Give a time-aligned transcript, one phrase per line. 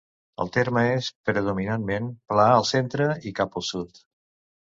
[0.43, 4.01] El terme és predominantment pla al centre i cap al sud.